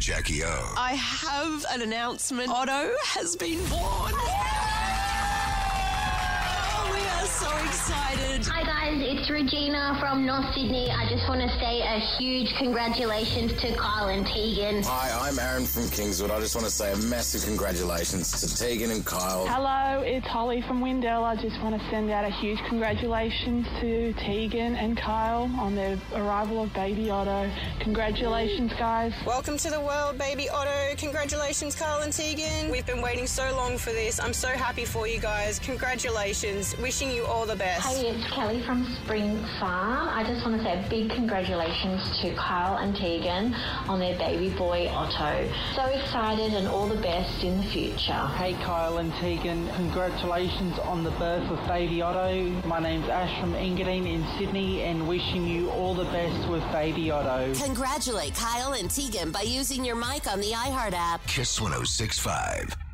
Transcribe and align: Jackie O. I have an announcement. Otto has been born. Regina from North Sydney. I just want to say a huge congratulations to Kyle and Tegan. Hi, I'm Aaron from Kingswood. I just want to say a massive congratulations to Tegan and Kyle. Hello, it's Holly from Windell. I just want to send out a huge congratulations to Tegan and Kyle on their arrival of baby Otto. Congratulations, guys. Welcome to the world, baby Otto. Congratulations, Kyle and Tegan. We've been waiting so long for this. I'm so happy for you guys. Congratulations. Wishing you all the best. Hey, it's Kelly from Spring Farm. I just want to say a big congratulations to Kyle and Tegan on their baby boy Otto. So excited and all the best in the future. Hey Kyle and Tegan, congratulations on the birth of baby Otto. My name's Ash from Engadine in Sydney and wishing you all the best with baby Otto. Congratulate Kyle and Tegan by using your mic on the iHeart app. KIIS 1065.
Jackie 0.00 0.42
O. 0.42 0.74
I 0.78 0.94
have 0.94 1.66
an 1.70 1.82
announcement. 1.82 2.50
Otto 2.50 2.94
has 3.04 3.36
been 3.36 3.62
born. 3.68 4.14
Regina 9.40 9.96
from 9.98 10.26
North 10.26 10.52
Sydney. 10.54 10.90
I 10.90 11.08
just 11.08 11.26
want 11.26 11.40
to 11.40 11.48
say 11.58 11.80
a 11.80 11.98
huge 12.18 12.52
congratulations 12.58 13.58
to 13.62 13.74
Kyle 13.74 14.08
and 14.08 14.26
Tegan. 14.26 14.82
Hi, 14.82 15.28
I'm 15.28 15.38
Aaron 15.38 15.64
from 15.64 15.88
Kingswood. 15.88 16.30
I 16.30 16.38
just 16.40 16.54
want 16.54 16.66
to 16.66 16.70
say 16.70 16.92
a 16.92 16.96
massive 17.08 17.44
congratulations 17.44 18.38
to 18.38 18.54
Tegan 18.54 18.90
and 18.90 19.02
Kyle. 19.02 19.46
Hello, 19.46 20.02
it's 20.02 20.26
Holly 20.26 20.60
from 20.60 20.82
Windell. 20.82 21.24
I 21.24 21.36
just 21.36 21.58
want 21.62 21.80
to 21.80 21.88
send 21.88 22.10
out 22.10 22.26
a 22.26 22.28
huge 22.28 22.58
congratulations 22.68 23.66
to 23.80 24.12
Tegan 24.12 24.76
and 24.76 24.94
Kyle 24.94 25.50
on 25.58 25.74
their 25.74 25.98
arrival 26.14 26.64
of 26.64 26.74
baby 26.74 27.08
Otto. 27.08 27.50
Congratulations, 27.80 28.74
guys. 28.74 29.14
Welcome 29.24 29.56
to 29.56 29.70
the 29.70 29.80
world, 29.80 30.18
baby 30.18 30.50
Otto. 30.50 30.94
Congratulations, 30.98 31.74
Kyle 31.74 32.02
and 32.02 32.12
Tegan. 32.12 32.70
We've 32.70 32.86
been 32.86 33.00
waiting 33.00 33.26
so 33.26 33.50
long 33.56 33.78
for 33.78 33.90
this. 33.90 34.20
I'm 34.20 34.34
so 34.34 34.48
happy 34.48 34.84
for 34.84 35.08
you 35.08 35.18
guys. 35.18 35.58
Congratulations. 35.60 36.76
Wishing 36.76 37.10
you 37.10 37.24
all 37.24 37.46
the 37.46 37.56
best. 37.56 37.86
Hey, 37.86 38.10
it's 38.10 38.30
Kelly 38.34 38.62
from 38.66 38.84
Spring 39.02 39.29
Farm. 39.58 40.08
I 40.08 40.24
just 40.26 40.44
want 40.44 40.56
to 40.58 40.62
say 40.62 40.84
a 40.84 40.88
big 40.88 41.10
congratulations 41.10 42.18
to 42.20 42.34
Kyle 42.34 42.78
and 42.78 42.96
Tegan 42.96 43.54
on 43.88 43.98
their 43.98 44.18
baby 44.18 44.50
boy 44.56 44.88
Otto. 44.88 45.50
So 45.74 45.84
excited 45.84 46.52
and 46.54 46.66
all 46.66 46.88
the 46.88 47.00
best 47.00 47.44
in 47.44 47.58
the 47.58 47.66
future. 47.66 48.26
Hey 48.36 48.54
Kyle 48.54 48.98
and 48.98 49.12
Tegan, 49.14 49.68
congratulations 49.74 50.78
on 50.80 51.04
the 51.04 51.10
birth 51.12 51.48
of 51.50 51.66
baby 51.68 52.02
Otto. 52.02 52.50
My 52.66 52.80
name's 52.80 53.08
Ash 53.08 53.40
from 53.40 53.52
Engadine 53.54 54.06
in 54.12 54.26
Sydney 54.38 54.82
and 54.82 55.06
wishing 55.06 55.46
you 55.46 55.70
all 55.70 55.94
the 55.94 56.04
best 56.04 56.48
with 56.48 56.62
baby 56.72 57.10
Otto. 57.10 57.54
Congratulate 57.54 58.34
Kyle 58.34 58.72
and 58.72 58.90
Tegan 58.90 59.30
by 59.30 59.42
using 59.42 59.84
your 59.84 59.96
mic 59.96 60.26
on 60.30 60.40
the 60.40 60.52
iHeart 60.52 60.92
app. 60.94 61.24
KIIS 61.26 61.60
1065. 61.60 62.89